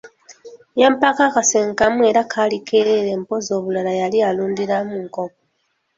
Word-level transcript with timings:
Yampaako 0.81 1.21
akasenge 1.29 1.75
kamu 1.79 2.01
era 2.09 2.21
kaali 2.31 2.57
keereere 2.67 3.11
mpozzi 3.21 3.51
obulala 3.59 3.91
yali 4.01 4.17
alundiramu 4.29 4.95
nkoko. 5.05 5.39